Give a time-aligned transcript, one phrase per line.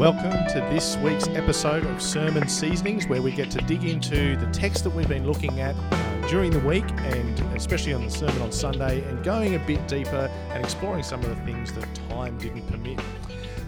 [0.00, 4.46] Welcome to this week's episode of Sermon Seasonings, where we get to dig into the
[4.46, 8.40] text that we've been looking at uh, during the week, and especially on the sermon
[8.40, 12.38] on Sunday, and going a bit deeper and exploring some of the things that time
[12.38, 12.98] didn't permit.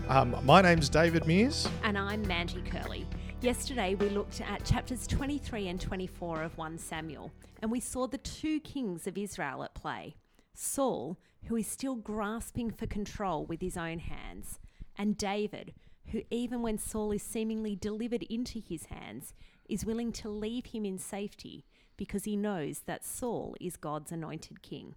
[0.08, 1.68] Um, my name's David Mears.
[1.84, 3.06] And I'm Mandy Curley.
[3.42, 7.30] Yesterday we looked at chapters 23 and 24 of 1 Samuel,
[7.60, 10.16] and we saw the two kings of Israel at play
[10.54, 11.18] Saul,
[11.48, 14.60] who is still grasping for control with his own hands,
[14.96, 15.74] and David,
[16.10, 19.34] who, even when Saul is seemingly delivered into his hands,
[19.68, 21.64] is willing to leave him in safety
[21.96, 24.94] because he knows that Saul is God's anointed king.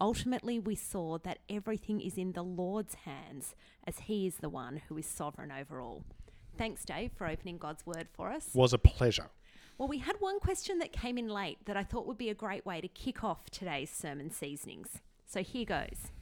[0.00, 3.54] Ultimately, we saw that everything is in the Lord's hands
[3.86, 6.04] as he is the one who is sovereign over all.
[6.56, 8.48] Thanks, Dave, for opening God's word for us.
[8.54, 9.30] Was a pleasure.
[9.76, 12.34] Well, we had one question that came in late that I thought would be a
[12.34, 14.98] great way to kick off today's sermon seasonings.
[15.26, 16.12] So here goes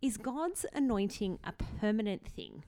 [0.00, 2.64] Is God's anointing a permanent thing?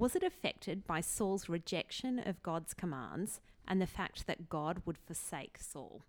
[0.00, 4.96] Was it affected by Saul's rejection of God's commands and the fact that God would
[4.96, 6.00] forsake Saul?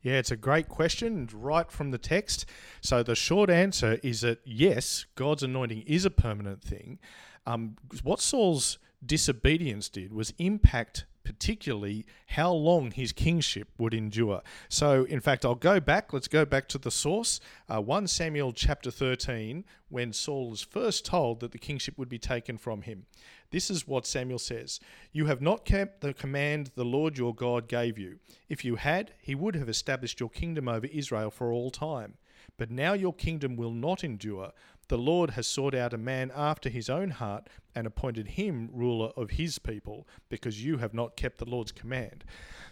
[0.00, 2.46] Yeah, it's a great question, right from the text.
[2.80, 6.98] So the short answer is that yes, God's anointing is a permanent thing.
[7.44, 14.42] Um, what Saul's disobedience did was impact particularly how long his kingship would endure.
[14.68, 16.12] So, in fact, I'll go back.
[16.12, 17.40] Let's go back to the source.
[17.68, 22.18] Uh, 1 Samuel chapter 13, when Saul was first told that the kingship would be
[22.18, 23.06] taken from him.
[23.50, 24.80] This is what Samuel says
[25.12, 28.18] You have not kept the command the Lord your God gave you.
[28.48, 32.14] If you had, he would have established your kingdom over Israel for all time.
[32.56, 34.52] But now your kingdom will not endure.
[34.92, 39.10] The Lord has sought out a man after his own heart and appointed him ruler
[39.16, 42.24] of his people, because you have not kept the Lord's command.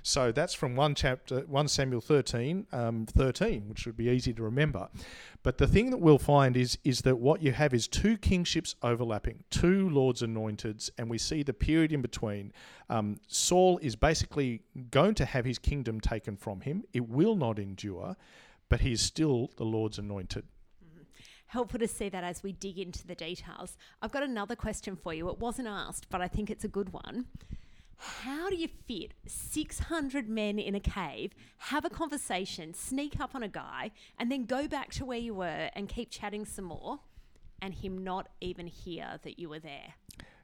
[0.03, 4.43] So that's from one chapter, one Samuel 13, um, 13, which would be easy to
[4.43, 4.91] remember.
[5.43, 8.75] But the thing that we'll find is is that what you have is two kingships
[8.83, 12.53] overlapping, two Lord's anointeds, and we see the period in between.
[12.91, 14.61] Um, Saul is basically
[14.91, 16.85] going to have his kingdom taken from him.
[16.93, 18.15] It will not endure
[18.69, 20.45] but he is still the Lord's anointed.
[21.51, 23.77] Helpful to see that as we dig into the details.
[24.01, 25.29] I've got another question for you.
[25.31, 27.27] It wasn't asked, but I think it's a good one.
[27.97, 33.43] How do you fit 600 men in a cave, have a conversation, sneak up on
[33.43, 37.01] a guy, and then go back to where you were and keep chatting some more,
[37.61, 39.95] and him not even hear that you were there?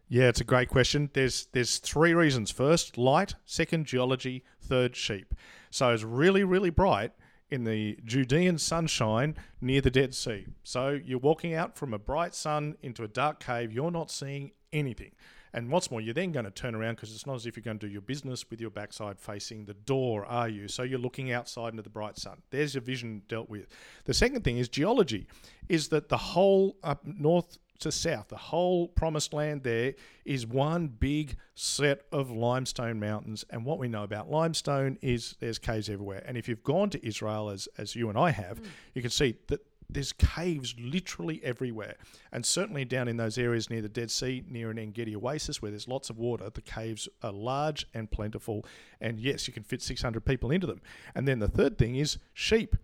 [0.09, 1.11] Yeah, it's a great question.
[1.13, 2.51] There's there's three reasons.
[2.51, 3.37] First, light.
[3.45, 4.43] Second, geology.
[4.61, 5.37] Third, sheep.
[5.71, 7.13] So it's really really bright
[7.51, 10.47] in the Judean sunshine near the Dead Sea.
[10.63, 14.53] So you're walking out from a bright sun into a dark cave, you're not seeing
[14.73, 15.13] anything.
[15.53, 17.63] And what's more, you're then going to turn around because it's not as if you're
[17.63, 20.69] going to do your business with your backside facing the door, are you?
[20.69, 22.43] So you're looking outside into the bright sun.
[22.51, 23.67] There's your vision dealt with.
[24.05, 25.27] The second thing is geology,
[25.69, 28.29] is that the whole up north to south.
[28.29, 29.95] The whole promised land there
[30.25, 33.45] is one big set of limestone mountains.
[33.51, 36.23] And what we know about limestone is there's caves everywhere.
[36.27, 38.67] And if you've gone to Israel, as, as you and I have, mm.
[38.95, 41.95] you can see that there's caves literally everywhere.
[42.33, 45.71] And certainly down in those areas near the Dead Sea, near an Engedi oasis where
[45.71, 48.65] there's lots of water, the caves are large and plentiful.
[49.01, 50.81] And yes, you can fit 600 people into them.
[51.15, 52.77] And then the third thing is sheep.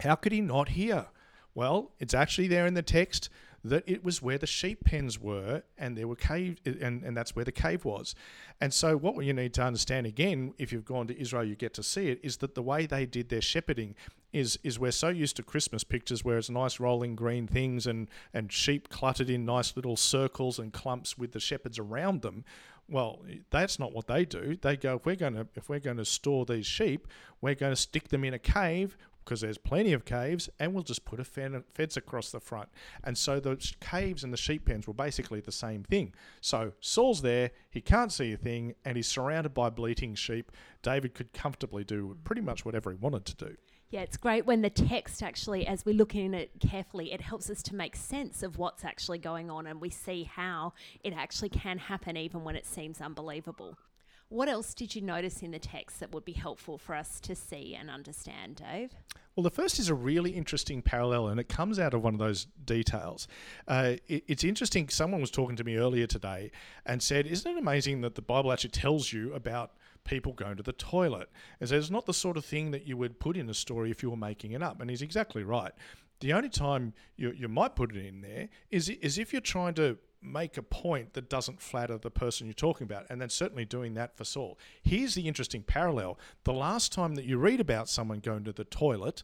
[0.00, 1.06] How could he not hear?
[1.54, 3.30] Well, it's actually there in the text
[3.68, 7.34] that it was where the sheep pens were and there were cave and, and that's
[7.34, 8.14] where the cave was
[8.60, 11.74] and so what you need to understand again if you've gone to israel you get
[11.74, 13.94] to see it is that the way they did their shepherding
[14.32, 18.08] is is we're so used to christmas pictures where it's nice rolling green things and
[18.34, 22.44] and sheep cluttered in nice little circles and clumps with the shepherds around them
[22.88, 24.56] well, that's not what they do.
[24.60, 27.08] They go if we're going to if we're going to store these sheep,
[27.40, 30.84] we're going to stick them in a cave because there's plenty of caves, and we'll
[30.84, 32.68] just put a fence across the front.
[33.02, 36.14] And so the caves and the sheep pens were basically the same thing.
[36.40, 40.52] So Saul's there, he can't see a thing, and he's surrounded by bleating sheep.
[40.82, 43.56] David could comfortably do pretty much whatever he wanted to do.
[43.90, 47.48] Yeah, it's great when the text actually, as we look in it carefully, it helps
[47.50, 50.72] us to make sense of what's actually going on and we see how
[51.04, 53.78] it actually can happen even when it seems unbelievable.
[54.28, 57.36] What else did you notice in the text that would be helpful for us to
[57.36, 58.92] see and understand, Dave?
[59.36, 62.18] Well, the first is a really interesting parallel, and it comes out of one of
[62.18, 63.28] those details.
[63.68, 64.88] Uh, it, it's interesting.
[64.88, 66.50] Someone was talking to me earlier today
[66.84, 69.72] and said, Isn't it amazing that the Bible actually tells you about
[70.04, 71.30] people going to the toilet?
[71.60, 74.02] And it's not the sort of thing that you would put in a story if
[74.02, 74.80] you were making it up.
[74.80, 75.72] And he's exactly right.
[76.20, 79.74] The only time you, you might put it in there is, is if you're trying
[79.74, 83.64] to make a point that doesn't flatter the person you're talking about, and then certainly
[83.64, 84.58] doing that for Saul.
[84.82, 88.64] Here's the interesting parallel: the last time that you read about someone going to the
[88.64, 89.22] toilet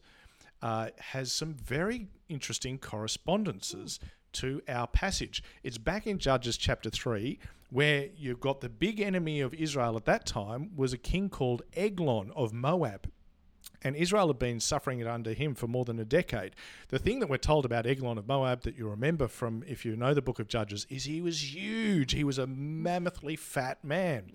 [0.61, 3.99] uh, has some very interesting correspondences
[4.33, 5.43] to our passage.
[5.61, 7.37] It's back in Judges chapter 3
[7.69, 11.63] where you've got the big enemy of Israel at that time was a king called
[11.75, 13.09] Eglon of Moab.
[13.83, 16.55] And Israel had been suffering it under him for more than a decade.
[16.89, 19.95] The thing that we're told about Eglon of Moab that you remember from, if you
[19.95, 22.13] know the book of Judges, is he was huge.
[22.13, 24.31] He was a mammothly fat man.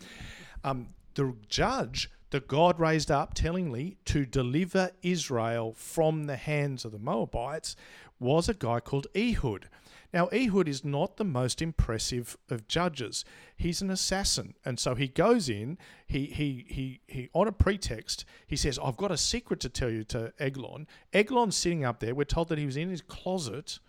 [0.65, 6.93] Um, the judge that God raised up, tellingly, to deliver Israel from the hands of
[6.93, 7.75] the Moabites
[8.19, 9.69] was a guy called Ehud.
[10.13, 13.27] Now, Ehud is not the most impressive of judges.
[13.57, 14.55] He's an assassin.
[14.65, 15.77] And so he goes in,
[16.07, 19.91] he, he, he, he on a pretext, he says, I've got a secret to tell
[19.91, 20.87] you to Eglon.
[21.13, 22.15] Eglon's sitting up there.
[22.15, 23.81] We're told that he was in his closet,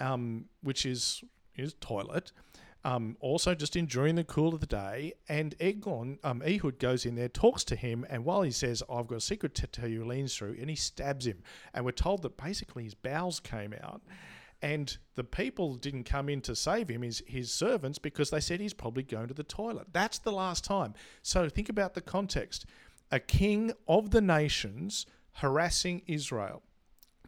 [0.00, 1.22] um, which is
[1.52, 2.32] his toilet.
[2.84, 5.14] Um, also, just enjoying the cool of the day.
[5.28, 9.08] And Eglon, um, Ehud goes in there, talks to him, and while he says, I've
[9.08, 11.42] got a secret to tell you, leans through and he stabs him.
[11.74, 14.02] And we're told that basically his bowels came out.
[14.60, 18.60] And the people didn't come in to save him, his, his servants, because they said
[18.60, 19.88] he's probably going to the toilet.
[19.92, 20.94] That's the last time.
[21.22, 22.66] So think about the context.
[23.12, 26.62] A king of the nations harassing Israel.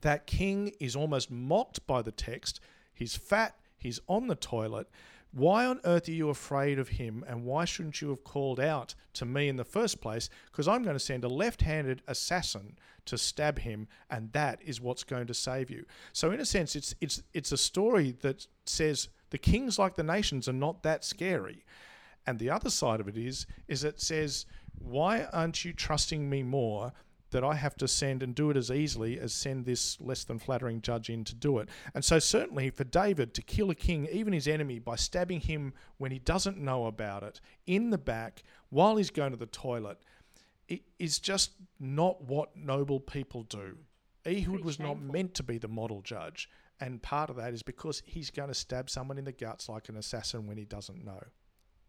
[0.00, 2.60] That king is almost mocked by the text.
[2.92, 4.88] He's fat, he's on the toilet.
[5.32, 7.24] Why on earth are you afraid of him?
[7.28, 10.28] And why shouldn't you have called out to me in the first place?
[10.50, 14.80] Because I'm going to send a left handed assassin to stab him, and that is
[14.80, 15.84] what's going to save you.
[16.12, 20.02] So, in a sense, it's, it's, it's a story that says the kings, like the
[20.02, 21.64] nations, are not that scary.
[22.26, 24.46] And the other side of it is, is it says,
[24.78, 26.92] why aren't you trusting me more
[27.30, 30.38] that I have to send and do it as easily as send this less than
[30.38, 31.68] flattering judge in to do it.
[31.94, 35.74] And so, certainly for David to kill a king, even his enemy, by stabbing him
[35.98, 39.98] when he doesn't know about it in the back while he's going to the toilet,
[40.68, 43.76] it is just not what noble people do.
[44.26, 46.48] Ehud was not meant to be the model judge.
[46.80, 49.88] And part of that is because he's going to stab someone in the guts like
[49.88, 51.22] an assassin when he doesn't know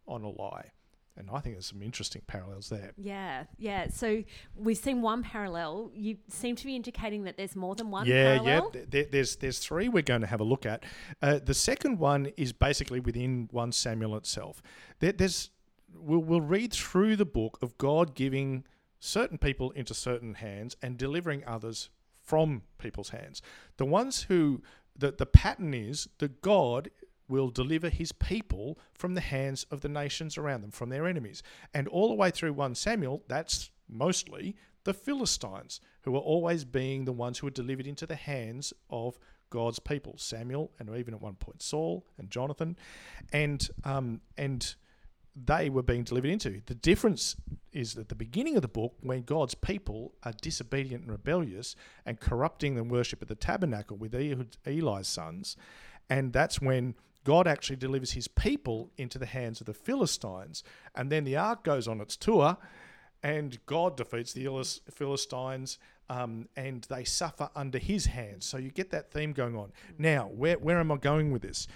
[0.07, 0.71] on a lie.
[1.17, 2.93] And I think there's some interesting parallels there.
[2.97, 3.89] Yeah, yeah.
[3.89, 4.23] So
[4.55, 5.91] we've seen one parallel.
[5.93, 8.05] You seem to be indicating that there's more than one.
[8.07, 8.71] Yeah, parallel.
[8.73, 8.81] yeah.
[8.89, 10.83] There, there's there's three we're going to have a look at.
[11.21, 14.61] Uh, the second one is basically within one Samuel itself.
[14.99, 15.51] There, there's
[15.93, 18.63] we'll we'll read through the book of God giving
[18.99, 21.89] certain people into certain hands and delivering others
[22.21, 23.41] from people's hands.
[23.77, 24.61] The ones who
[24.95, 26.89] the the pattern is that God
[27.31, 31.41] will deliver his people from the hands of the nations around them, from their enemies.
[31.73, 37.05] And all the way through 1 Samuel, that's mostly the Philistines, who are always being
[37.05, 39.17] the ones who are delivered into the hands of
[39.49, 40.15] God's people.
[40.17, 42.77] Samuel, and even at one point Saul and Jonathan,
[43.31, 44.75] and um, and
[45.35, 46.61] they were being delivered into.
[46.65, 47.37] The difference
[47.71, 51.75] is at the beginning of the book, when God's people are disobedient and rebellious
[52.05, 55.55] and corrupting the worship of the tabernacle with Eli's sons,
[56.09, 60.63] and that's when God actually delivers his people into the hands of the Philistines.
[60.95, 62.57] And then the ark goes on its tour,
[63.23, 64.45] and God defeats the
[64.91, 65.77] Philistines,
[66.09, 68.45] um, and they suffer under his hands.
[68.45, 69.71] So you get that theme going on.
[69.97, 71.68] Now, where, where am I going with this?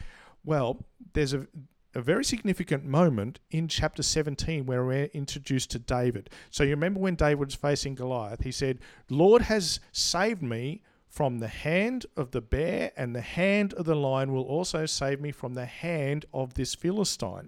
[0.44, 0.84] Well,
[1.14, 1.48] there's a,
[1.94, 6.30] a very significant moment in chapter 17 where we're introduced to David.
[6.50, 8.80] So you remember when David was facing Goliath, he said,
[9.10, 10.82] Lord has saved me
[11.16, 15.22] from the hand of the bear, and the hand of the lion will also save
[15.22, 17.48] me from the hand of this Philistine.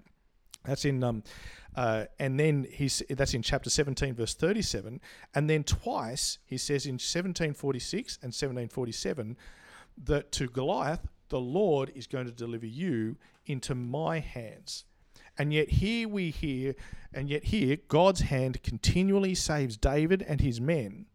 [0.64, 1.22] That's in um,
[1.76, 5.00] uh, and then he's that's in chapter 17 verse 37
[5.34, 9.36] and then twice he says in 1746 and 1747
[10.02, 14.86] that to Goliath the Lord is going to deliver you into my hands
[15.36, 16.74] and yet here we hear
[17.12, 21.06] and yet here God's hand continually saves David and his men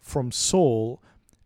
[0.00, 1.00] from Saul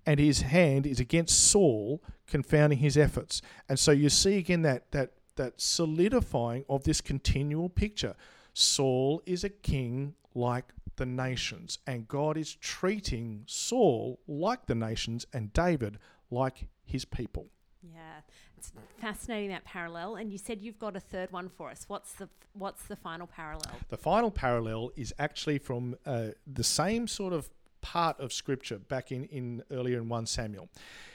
[0.06, 3.42] and his hand is against Saul, confounding his efforts.
[3.68, 8.14] And so you see again that that that solidifying of this continual picture.
[8.54, 15.26] Saul is a king like the nations, and God is treating Saul like the nations
[15.32, 15.98] and David
[16.30, 17.48] like his people.
[17.82, 18.20] Yeah,
[18.56, 20.16] it's fascinating that parallel.
[20.16, 21.84] And you said you've got a third one for us.
[21.86, 23.74] What's the what's the final parallel?
[23.88, 27.50] The final parallel is actually from uh, the same sort of
[27.86, 30.68] part of scripture back in, in earlier in 1 Samuel.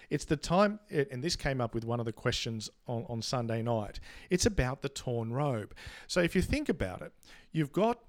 [0.10, 3.62] It's the time, and this came up with one of the questions on, on Sunday
[3.62, 4.00] night.
[4.30, 5.76] It's about the torn robe.
[6.08, 7.12] So if you think about it,
[7.52, 8.00] you've got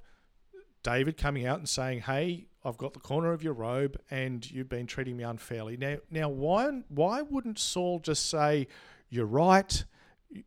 [0.84, 4.68] David coming out and saying, "Hey, I've got the corner of your robe, and you've
[4.68, 8.68] been treating me unfairly." Now, now, why why wouldn't Saul just say,
[9.08, 9.84] "You're right.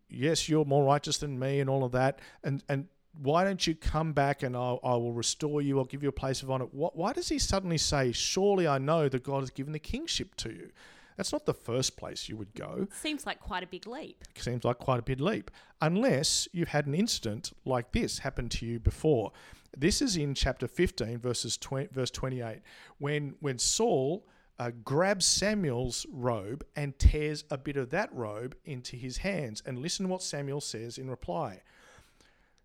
[0.10, 2.88] Yes, you're more righteous than me," and all of that, and and
[3.22, 5.79] why don't you come back and I'll, I will restore you?
[5.79, 6.65] I'll give you a place of honor.
[6.65, 10.50] Why does he suddenly say, Surely I know that God has given the kingship to
[10.50, 10.72] you?
[11.17, 12.88] That's not the first place you would go.
[12.91, 14.24] Seems like quite a big leap.
[14.36, 15.50] Seems like quite a big leap,
[15.81, 19.31] unless you've had an incident like this happen to you before.
[19.77, 22.62] This is in chapter 15, verses 20, verse 28,
[22.98, 24.25] when when Saul
[24.60, 29.62] uh, grabs Samuel's robe and tears a bit of that robe into his hands.
[29.65, 31.62] And listen what Samuel says in reply.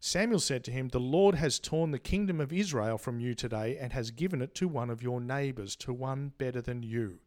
[0.02, 3.76] Samuel said to him, The Lord has torn the kingdom of Israel from you today
[3.78, 7.18] and has given it to one of your neighbors, to one better than you.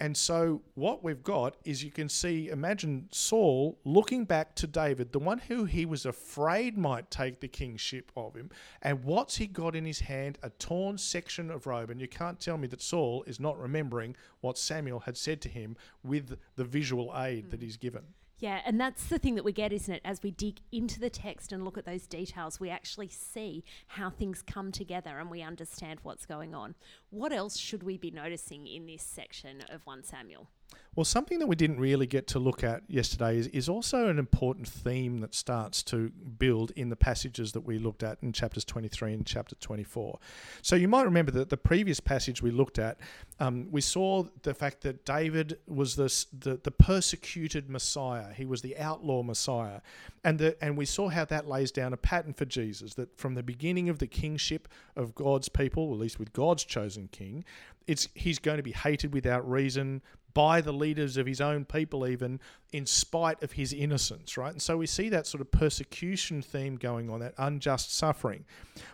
[0.00, 5.12] And so, what we've got is you can see, imagine Saul looking back to David,
[5.12, 8.48] the one who he was afraid might take the kingship of him.
[8.80, 10.38] And what's he got in his hand?
[10.42, 11.90] A torn section of robe.
[11.90, 15.48] And you can't tell me that Saul is not remembering what Samuel had said to
[15.48, 17.64] him with the visual aid that mm.
[17.64, 18.04] he's given.
[18.40, 20.02] Yeah, and that's the thing that we get, isn't it?
[20.04, 24.10] As we dig into the text and look at those details, we actually see how
[24.10, 26.76] things come together and we understand what's going on.
[27.10, 30.48] What else should we be noticing in this section of 1 Samuel?
[30.98, 34.18] Well, something that we didn't really get to look at yesterday is, is also an
[34.18, 38.64] important theme that starts to build in the passages that we looked at in chapters
[38.64, 40.18] 23 and chapter 24.
[40.60, 42.98] So you might remember that the previous passage we looked at,
[43.38, 48.32] um, we saw the fact that David was this, the, the persecuted Messiah.
[48.34, 49.80] He was the outlaw Messiah.
[50.24, 53.34] And, the, and we saw how that lays down a pattern for Jesus, that from
[53.34, 57.44] the beginning of the kingship of God's people, at least with God's chosen king,
[57.86, 60.02] it's, he's going to be hated without reason,
[60.38, 62.38] by the leaders of his own people, even
[62.72, 64.52] in spite of his innocence, right?
[64.52, 68.44] And so we see that sort of persecution theme going on, that unjust suffering.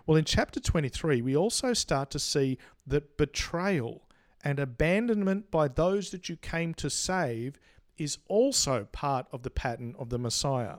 [0.07, 4.09] Well, in chapter 23, we also start to see that betrayal
[4.43, 7.61] and abandonment by those that you came to save
[7.99, 10.77] is also part of the pattern of the Messiah.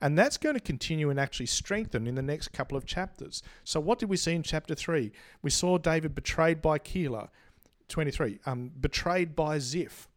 [0.00, 3.42] And that's going to continue and actually strengthen in the next couple of chapters.
[3.64, 5.12] So, what did we see in chapter 3?
[5.42, 7.28] We saw David betrayed by Keilah.
[7.88, 10.08] 23, um, betrayed by Ziph.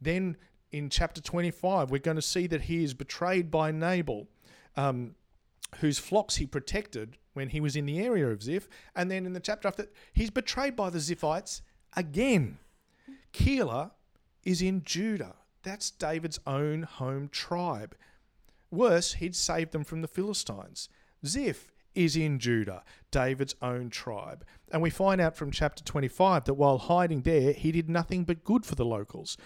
[0.00, 0.36] Then
[0.72, 4.28] in chapter 25, we're going to see that he is betrayed by Nabal,
[4.76, 5.14] um,
[5.80, 8.68] whose flocks he protected when he was in the area of Ziph.
[8.94, 11.60] And then in the chapter after, he's betrayed by the Ziphites
[11.96, 12.58] again.
[13.32, 13.92] Keilah
[14.44, 15.34] is in Judah.
[15.62, 17.94] That's David's own home tribe.
[18.70, 20.88] Worse, he'd saved them from the Philistines.
[21.26, 24.44] Ziph is in Judah, David's own tribe.
[24.72, 28.44] And we find out from chapter 25 that while hiding there, he did nothing but
[28.44, 29.36] good for the locals.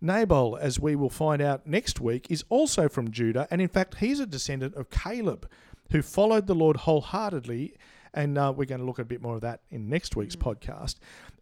[0.00, 3.96] Nabal, as we will find out next week, is also from Judah, and in fact,
[3.96, 5.48] he's a descendant of Caleb,
[5.90, 7.74] who followed the Lord wholeheartedly.
[8.12, 10.34] And uh, we're going to look at a bit more of that in next week's
[10.34, 10.42] mm.
[10.42, 10.96] podcast.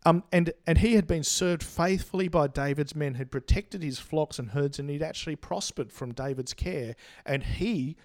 [0.05, 4.39] Um, and and he had been served faithfully by David's men, had protected his flocks
[4.39, 6.95] and herds, and he'd actually prospered from David's care.
[7.25, 7.97] And he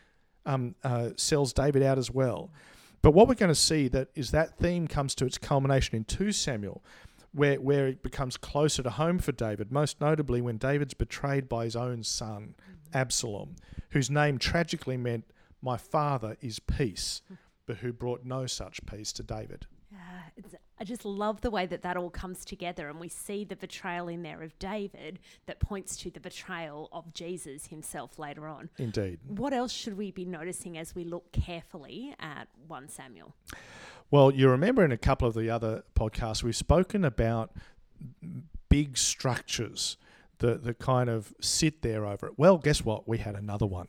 [0.46, 2.52] um, uh, sells David out as well.
[3.02, 6.06] But what we're going to see that is that theme comes to its culmination in
[6.06, 6.84] 2 Samuel,
[7.34, 11.66] where, where it becomes closer to home for David, most notably when David's betrayed by
[11.66, 12.56] his own son,
[12.94, 13.56] Absalom,
[13.90, 15.26] whose name tragically meant,
[15.62, 17.22] My father is peace,
[17.66, 19.66] but who brought no such peace to David.
[19.92, 20.44] Yeah,
[20.84, 24.10] I just love the way that that all comes together, and we see the betrayal
[24.10, 28.70] in there of David that points to the betrayal of Jesus himself later on.
[28.78, 29.20] Indeed.
[29.26, 33.34] What else should we be noticing as we look carefully at 1 Samuel?
[34.12, 37.54] Well, you remember in a couple of the other podcasts, we've spoken about
[38.68, 39.96] big structures
[40.40, 42.34] that, that kind of sit there over it.
[42.36, 43.08] Well, guess what?
[43.08, 43.88] We had another one.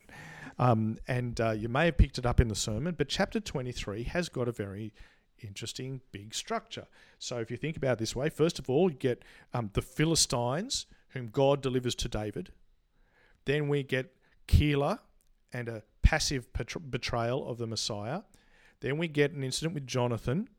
[0.57, 4.03] Um, and uh, you may have picked it up in the sermon, but chapter 23
[4.03, 4.93] has got a very
[5.39, 6.87] interesting big structure.
[7.19, 9.23] So if you think about this way, first of all, you get
[9.53, 12.51] um, the Philistines, whom God delivers to David.
[13.45, 14.13] Then we get
[14.47, 14.99] Keilah
[15.53, 16.47] and a passive
[16.89, 18.21] betrayal of the Messiah.
[18.81, 20.49] Then we get an incident with Jonathan,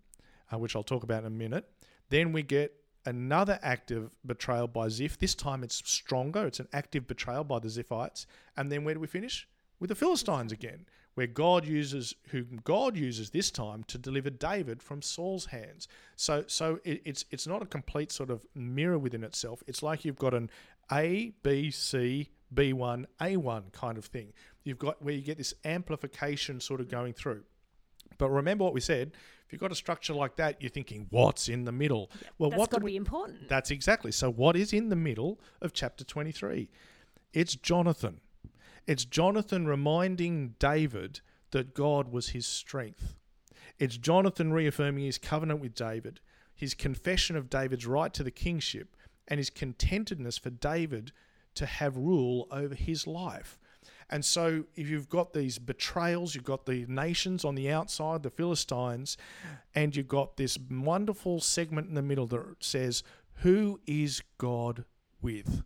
[0.52, 1.68] uh, which I'll talk about in a minute.
[2.09, 2.73] Then we get
[3.04, 5.18] another active betrayal by Ziph.
[5.18, 6.47] This time it's stronger.
[6.47, 8.26] It's an active betrayal by the Ziphites.
[8.56, 9.49] And then where do we finish?
[9.78, 14.82] With the Philistines again, where God uses whom God uses this time to deliver David
[14.82, 15.88] from Saul's hands.
[16.14, 19.62] So so it, it's it's not a complete sort of mirror within itself.
[19.66, 20.50] It's like you've got an
[20.92, 24.35] A B C B1 A1 kind of thing.
[24.62, 27.44] You've got where you get this amplification sort of going through.
[28.18, 29.12] But remember what we said.
[29.46, 32.11] If you've got a structure like that, you're thinking, what's in the middle?
[32.20, 33.49] Yeah, well, that's got to be important.
[33.49, 34.11] That's exactly.
[34.11, 36.68] So, what is in the middle of chapter 23?
[37.32, 38.20] It's Jonathan.
[38.87, 43.14] It's Jonathan reminding David that God was his strength.
[43.78, 46.21] It's Jonathan reaffirming his covenant with David,
[46.55, 48.97] his confession of David's right to the kingship,
[49.28, 51.12] and his contentedness for David
[51.57, 53.59] to have rule over his life.
[54.09, 58.31] And so, if you've got these betrayals, you've got the nations on the outside, the
[58.31, 59.16] Philistines,
[59.75, 63.02] and you've got this wonderful segment in the middle that says,
[63.38, 64.85] Who is God
[65.21, 65.64] with.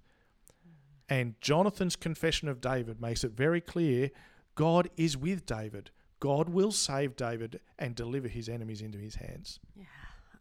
[1.11, 4.11] And Jonathan's confession of David makes it very clear
[4.55, 5.91] God is with David.
[6.21, 9.59] God will save David and deliver his enemies into his hands.
[9.75, 9.85] Yeah,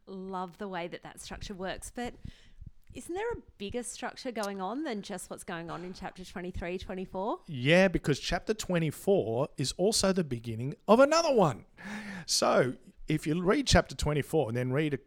[0.06, 1.90] love the way that that structure works.
[1.94, 2.14] But
[2.94, 6.78] isn't there a bigger structure going on than just what's going on in chapter 23,
[6.78, 7.40] 24?
[7.46, 11.64] Yeah, because chapter 24 is also the beginning of another one.
[12.26, 12.74] So
[13.08, 14.98] if you read chapter 24 and then read a,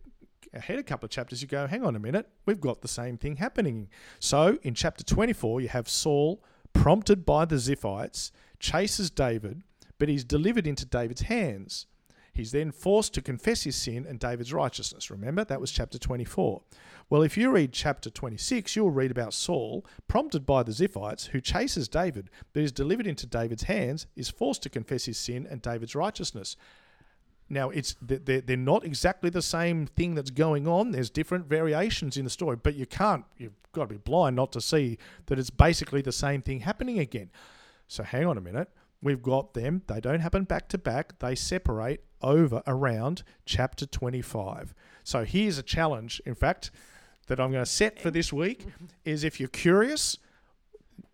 [0.53, 3.17] ahead a couple of chapters, you go, hang on a minute, we've got the same
[3.17, 3.89] thing happening.
[4.19, 9.63] So in chapter 24, you have Saul, prompted by the Ziphites, chases David,
[9.99, 11.85] but he's delivered into David's hands.
[12.33, 15.11] He's then forced to confess his sin and David's righteousness.
[15.11, 16.61] Remember, that was chapter 24.
[17.09, 21.39] Well, if you read chapter 26, you'll read about Saul, prompted by the Ziphites, who
[21.39, 25.61] chases David, but is delivered into David's hands, is forced to confess his sin and
[25.61, 26.55] David's righteousness.
[27.53, 30.91] Now, it's they're, they're not exactly the same thing that's going on.
[30.91, 34.51] There's different variations in the story, but you can't, you've got to be blind not
[34.53, 37.29] to see that it's basically the same thing happening again.
[37.87, 38.69] So hang on a minute.
[39.01, 39.83] We've got them.
[39.87, 41.19] They don't happen back to back.
[41.19, 44.73] They separate over around chapter 25.
[45.03, 46.71] So here's a challenge, in fact,
[47.27, 48.65] that I'm going to set for this week
[49.05, 50.17] is if you're curious,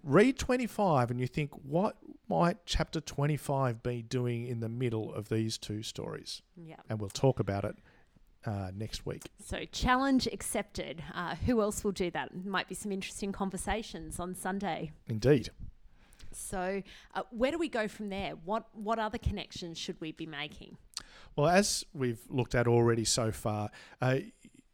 [0.03, 1.97] read 25 and you think what
[2.29, 6.41] might chapter 25 be doing in the middle of these two stories?
[6.55, 6.75] Yeah.
[6.89, 7.75] And we'll talk about it
[8.45, 9.23] uh, next week.
[9.43, 11.03] So, challenge accepted.
[11.13, 12.45] Uh, who else will do that?
[12.45, 14.91] Might be some interesting conversations on Sunday.
[15.07, 15.49] Indeed.
[16.31, 16.83] So,
[17.15, 18.33] uh, where do we go from there?
[18.45, 20.77] What what other connections should we be making?
[21.35, 23.69] Well, as we've looked at already so far,
[24.01, 24.17] uh,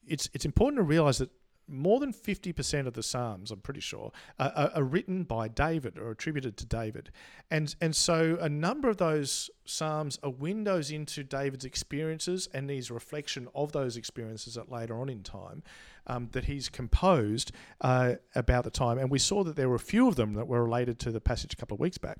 [0.05, 1.29] it's it's important to realise that
[1.67, 6.11] more than 50% of the psalms i'm pretty sure are, are, written by david or
[6.11, 7.11] attributed to david
[7.49, 12.91] and and so a number of those psalms are windows into david's experiences and his
[12.91, 15.63] reflection of those experiences at later on in time
[16.07, 17.51] um, that he's composed
[17.81, 20.47] uh, about the time and we saw that there were a few of them that
[20.47, 22.17] were related to the passage a couple of weeks back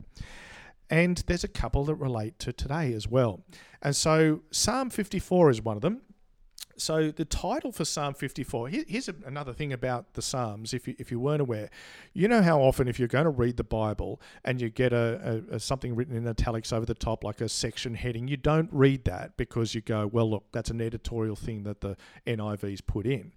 [0.89, 3.43] and there's a couple that relate to today as well.
[3.81, 6.01] And so Psalm 54 is one of them.
[6.77, 11.09] So the title for Psalm 54, here's another thing about the Psalms, if you, if
[11.09, 11.69] you weren't aware.
[12.13, 15.43] You know how often if you're going to read the Bible and you get a,
[15.51, 18.69] a, a, something written in italics over the top, like a section heading, you don't
[18.71, 23.05] read that because you go, well, look, that's an editorial thing that the NIV's put
[23.05, 23.31] in.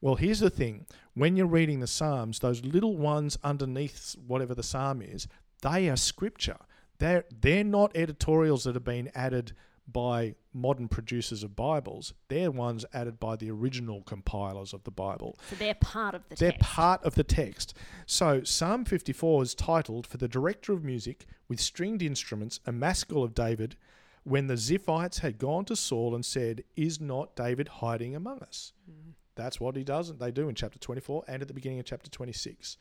[0.00, 0.86] Well, here's the thing.
[1.14, 5.26] When you're reading the Psalms, those little ones underneath whatever the Psalm is,
[5.62, 6.58] they are scripture.
[6.98, 9.52] They're, they're not editorials that have been added–
[9.86, 12.14] by modern producers of Bibles.
[12.28, 15.38] They're ones added by the original compilers of the Bible.
[15.50, 16.64] So they're part of the they're text.
[16.64, 17.74] part of the text.
[18.06, 23.22] So Psalm 54 is titled For the Director of Music with Stringed Instruments, a Maskil
[23.22, 23.76] of David,
[24.22, 28.72] when the Ziphites had gone to Saul and said, Is not David hiding among us?
[28.90, 29.12] Mm.
[29.36, 30.10] That's what he does.
[30.10, 32.76] And they do in chapter 24 and at the beginning of chapter 26.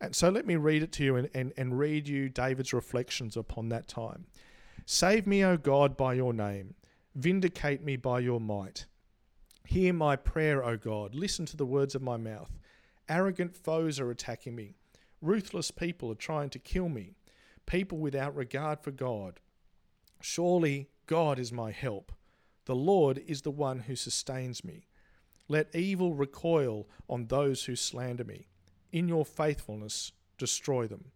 [0.00, 3.36] And so let me read it to you and, and, and read you David's reflections
[3.36, 4.26] upon that time.
[4.86, 6.74] Save me, O God, by your name.
[7.14, 8.84] Vindicate me by your might.
[9.64, 11.14] Hear my prayer, O God.
[11.14, 12.58] Listen to the words of my mouth.
[13.08, 14.74] Arrogant foes are attacking me.
[15.22, 17.14] Ruthless people are trying to kill me.
[17.64, 19.40] People without regard for God.
[20.20, 22.12] Surely God is my help.
[22.66, 24.86] The Lord is the one who sustains me.
[25.48, 28.48] Let evil recoil on those who slander me.
[28.92, 31.06] In your faithfulness, destroy them.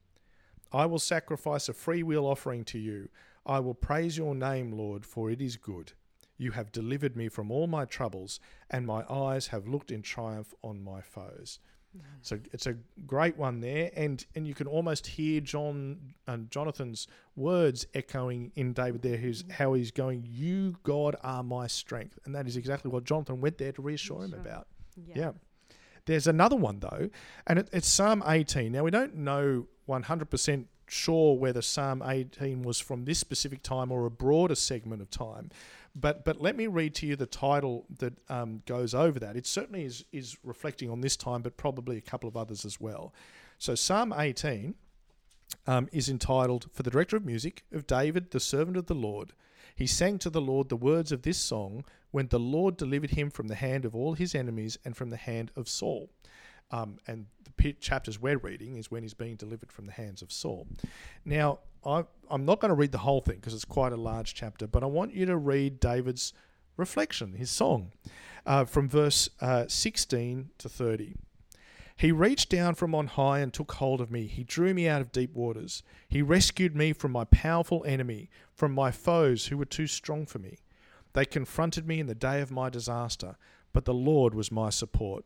[0.73, 3.09] I will sacrifice a freewill offering to you
[3.49, 5.93] I will praise your name, Lord, for it is good.
[6.37, 8.39] You have delivered me from all my troubles,
[8.71, 11.59] and my eyes have looked in triumph on my foes.
[11.97, 12.03] Mm.
[12.23, 12.75] So it's a
[13.07, 18.73] great one there, and and you can almost hear John and Jonathan's words echoing in
[18.73, 19.51] David there, who's mm.
[19.51, 20.25] how he's going.
[20.29, 24.25] You God are my strength, and that is exactly what Jonathan went there to reassure
[24.25, 24.69] him about.
[24.97, 25.15] Yeah.
[25.17, 25.33] yeah.
[26.05, 27.11] There's another one though,
[27.47, 28.71] and it, it's Psalm 18.
[28.71, 33.93] Now we don't know 100 percent sure whether Psalm 18 was from this specific time
[33.93, 35.51] or a broader segment of time.
[35.95, 39.37] But but let me read to you the title that um, goes over that.
[39.37, 42.81] It certainly is is reflecting on this time, but probably a couple of others as
[42.81, 43.13] well.
[43.59, 44.75] So Psalm 18
[45.67, 49.33] um, is entitled "For the Director of Music of David, the servant of the Lord."
[49.75, 53.31] He sang to the Lord the words of this song when the Lord delivered him
[53.31, 56.11] from the hand of all his enemies and from the hand of Saul.
[56.71, 60.31] Um, and the chapters we're reading is when he's being delivered from the hands of
[60.31, 60.67] Saul.
[61.25, 64.35] Now, I, am not going to read the whole thing because it's quite a large
[64.35, 66.33] chapter, but I want you to read David's
[66.77, 67.93] reflection, his song,
[68.47, 71.15] uh, from verse uh, 16 to 30.
[71.97, 74.29] He reached down from on high and took hold of me.
[74.29, 75.83] He drew me out of deep waters.
[76.09, 80.39] He rescued me from my powerful enemy, from my foes who were too strong for
[80.39, 80.59] me.
[81.15, 83.37] They confronted me in the day of my disaster,
[83.73, 85.25] but the Lord was my support.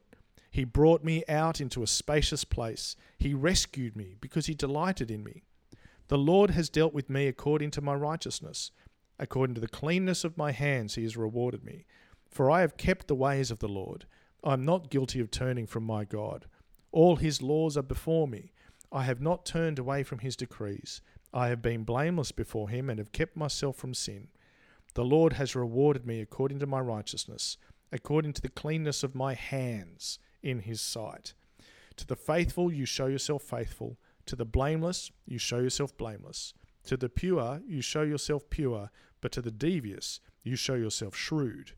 [0.53, 2.95] He brought me out into a spacious place.
[3.19, 5.45] He rescued me because he delighted in me.
[6.09, 8.71] The Lord has dealt with me according to my righteousness.
[9.19, 11.87] According to the cleanness of my hands, he has rewarded me.
[12.29, 14.05] For I have kept the ways of the Lord.
[14.45, 16.45] I am not guilty of turning from my God.
[16.91, 18.53] All his laws are before me.
[18.93, 21.01] I have not turned away from his decrees.
[21.33, 24.29] I have been blameless before him and have kept myself from sin.
[24.93, 27.57] The Lord has rewarded me according to my righteousness,
[27.91, 31.35] according to the cleanness of my hands in his sight.
[31.97, 33.99] To the faithful, you show yourself faithful.
[34.27, 36.55] To the blameless, you show yourself blameless.
[36.85, 38.91] To the pure, you show yourself pure.
[39.21, 41.73] But to the devious, you show yourself shrewd.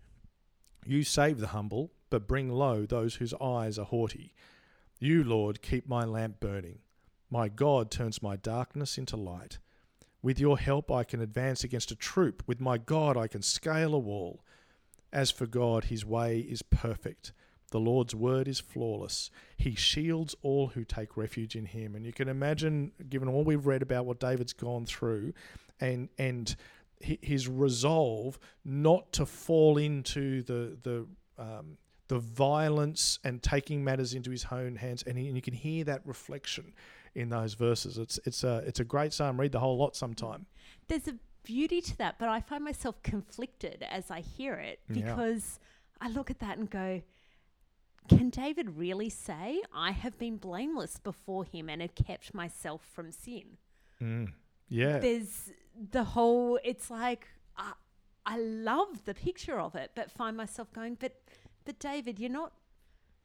[0.86, 4.34] You save the humble, but bring low those whose eyes are haughty.
[4.98, 6.78] You, Lord, keep my lamp burning.
[7.30, 9.58] My God turns my darkness into light.
[10.22, 12.42] With your help, I can advance against a troop.
[12.46, 14.42] With my God, I can scale a wall.
[15.12, 17.32] As for God, his way is perfect.
[17.74, 19.32] The Lord's word is flawless.
[19.56, 21.96] He shields all who take refuge in him.
[21.96, 25.32] And you can imagine, given all we've read about what David's gone through
[25.80, 26.54] and, and
[27.00, 31.06] his resolve not to fall into the, the,
[31.36, 35.02] um, the violence and taking matters into his own hands.
[35.02, 36.74] And, he, and you can hear that reflection
[37.16, 37.98] in those verses.
[37.98, 39.40] It's, it's, a, it's a great psalm.
[39.40, 40.46] Read the whole lot sometime.
[40.86, 45.58] There's a beauty to that, but I find myself conflicted as I hear it because
[46.00, 46.06] yeah.
[46.06, 47.02] I look at that and go,
[48.08, 53.12] can David really say, I have been blameless before him and have kept myself from
[53.12, 53.56] sin?
[54.02, 54.32] Mm.
[54.68, 54.98] Yeah.
[54.98, 55.50] There's
[55.90, 57.72] the whole, it's like, uh,
[58.26, 61.20] I love the picture of it, but find myself going, but,
[61.64, 62.52] but David, you're not,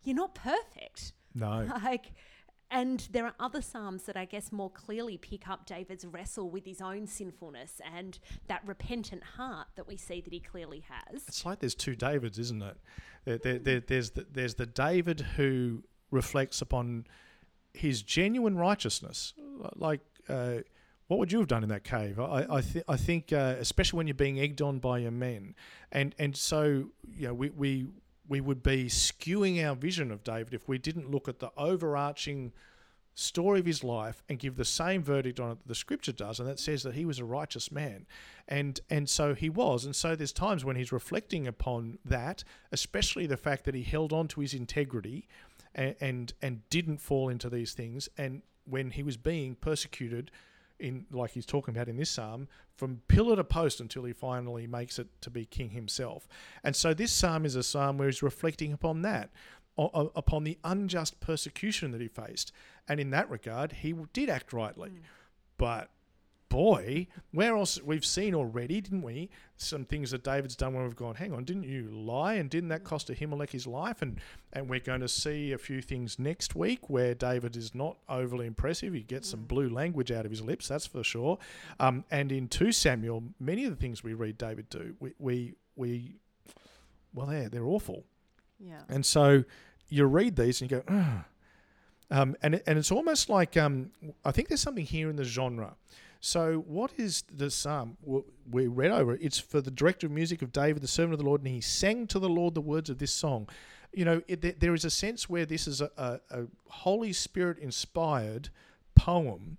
[0.03, 1.13] you're not perfect.
[1.33, 1.69] No.
[1.83, 2.11] Like,
[2.71, 6.65] and there are other Psalms that I guess more clearly pick up David's wrestle with
[6.65, 11.23] his own sinfulness and that repentant heart that we see that he clearly has.
[11.27, 12.77] It's like there's two Davids, isn't it?
[13.25, 17.05] There, there, there, there's, the, there's the David who reflects upon
[17.73, 19.33] his genuine righteousness.
[19.75, 20.57] Like, uh,
[21.07, 22.19] what would you have done in that cave?
[22.19, 25.55] I, I, th- I think, uh, especially when you're being egged on by your men.
[25.91, 27.87] And, and so, you know, we, we,
[28.29, 32.53] we would be skewing our vision of David if we didn't look at the overarching
[33.15, 36.39] story of his life and give the same verdict on it that the scripture does
[36.39, 38.05] and that says that he was a righteous man.
[38.47, 39.83] And and so he was.
[39.83, 44.13] And so there's times when he's reflecting upon that especially the fact that he held
[44.13, 45.27] on to his integrity
[45.75, 50.29] and and, and didn't fall into these things and when he was being persecuted
[50.79, 54.67] in like he's talking about in this psalm from pillar to post until he finally
[54.67, 56.27] makes it to be king himself.
[56.63, 59.29] And so this psalm is a psalm where he's reflecting upon that
[59.77, 62.51] upon the unjust persecution that he faced.
[62.87, 64.89] And in that regard he did act rightly.
[64.89, 64.99] Mm.
[65.57, 65.89] but
[66.49, 69.29] boy, where else we've seen already, didn't we?
[69.55, 72.33] Some things that David's done where we've gone, hang on, didn't you lie?
[72.35, 74.01] And didn't that cost Ahimelech his life?
[74.01, 74.19] And
[74.51, 78.47] and we're going to see a few things next week where David is not overly
[78.47, 78.93] impressive.
[78.93, 79.47] He gets some mm.
[79.47, 81.37] blue language out of his lips, that's for sure.
[81.79, 85.53] Um, and in 2 Samuel, many of the things we read David do, we, we,
[85.75, 86.15] we
[87.13, 88.03] well, they're, they're awful.
[88.59, 88.81] Yeah.
[88.89, 89.43] And so
[89.89, 90.95] you read these and you go.
[92.11, 93.91] Um, and, and it's almost like um,
[94.25, 95.75] I think there's something here in the genre
[96.21, 97.97] so, what is the psalm?
[98.49, 99.21] We read over it.
[99.21, 101.61] It's for the director of music of David, the servant of the Lord, and he
[101.61, 103.47] sang to the Lord the words of this song.
[103.93, 107.57] You know, it, there is a sense where this is a, a, a Holy Spirit
[107.57, 108.49] inspired
[108.95, 109.57] poem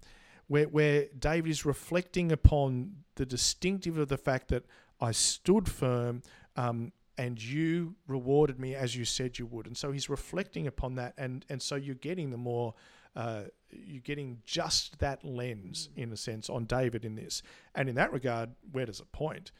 [0.48, 4.64] where, where David is reflecting upon the distinctive of the fact that
[5.00, 6.22] I stood firm
[6.56, 9.66] um, and you rewarded me as you said you would.
[9.66, 11.14] And so he's reflecting upon that.
[11.16, 12.74] And, and so you're getting the more
[13.16, 17.42] uh, you're getting just that lens, in a sense, on David in this.
[17.74, 19.52] And in that regard, where does it point?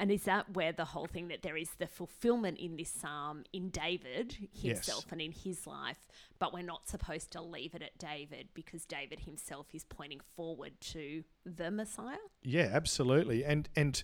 [0.00, 3.42] And is that where the whole thing that there is the fulfillment in this psalm
[3.52, 5.06] in David himself yes.
[5.10, 5.98] and in his life,
[6.38, 10.80] but we're not supposed to leave it at David because David himself is pointing forward
[10.92, 12.16] to the Messiah?
[12.44, 13.44] Yeah, absolutely.
[13.44, 14.00] And and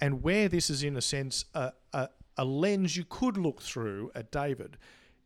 [0.00, 4.10] and where this is in a sense a, a, a lens you could look through
[4.16, 4.76] at David,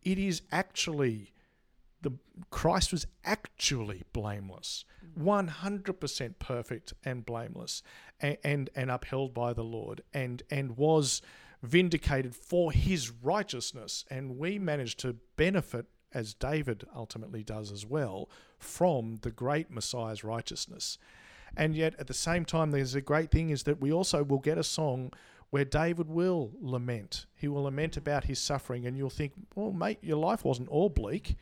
[0.02, 1.31] it is actually
[2.02, 2.12] the
[2.50, 4.84] Christ was actually blameless,
[5.18, 7.82] 100% perfect and blameless,
[8.20, 11.22] and, and, and upheld by the Lord, and and was
[11.62, 18.28] vindicated for his righteousness, and we managed to benefit as David ultimately does as well
[18.58, 20.98] from the great Messiah's righteousness.
[21.56, 24.38] And yet, at the same time, there's a great thing is that we also will
[24.38, 25.12] get a song
[25.50, 27.26] where David will lament.
[27.34, 30.88] He will lament about his suffering, and you'll think, well, mate, your life wasn't all
[30.88, 31.36] bleak.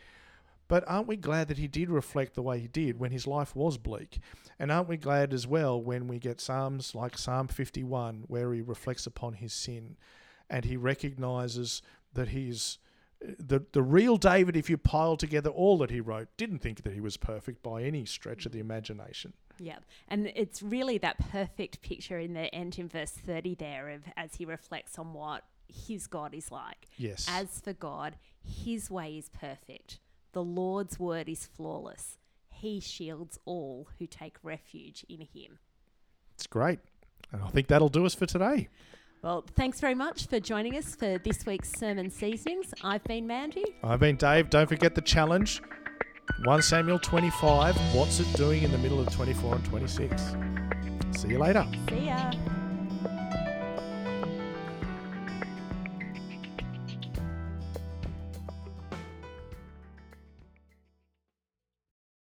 [0.70, 3.56] But aren't we glad that he did reflect the way he did when his life
[3.56, 4.20] was bleak?
[4.56, 8.60] And aren't we glad as well when we get Psalms like Psalm 51, where he
[8.60, 9.96] reflects upon his sin
[10.48, 11.82] and he recognizes
[12.14, 12.78] that he's
[13.20, 16.92] the the real David, if you pile together all that he wrote, didn't think that
[16.92, 19.32] he was perfect by any stretch of the imagination.
[19.58, 19.78] Yeah.
[20.06, 24.36] And it's really that perfect picture in the end in verse 30 there of as
[24.36, 26.86] he reflects on what his God is like.
[26.96, 27.26] Yes.
[27.28, 29.98] As for God, his way is perfect.
[30.32, 32.18] The Lord's word is flawless.
[32.50, 35.58] He shields all who take refuge in him.
[36.34, 36.78] It's great.
[37.32, 38.68] And I think that'll do us for today.
[39.22, 42.72] Well, thanks very much for joining us for this week's Sermon Seasonings.
[42.82, 43.64] I've been Mandy.
[43.82, 44.50] I've been Dave.
[44.50, 45.60] Don't forget the challenge
[46.44, 47.76] 1 Samuel 25.
[47.94, 50.36] What's it doing in the middle of 24 and 26?
[51.12, 51.66] See you later.
[51.88, 52.30] See ya.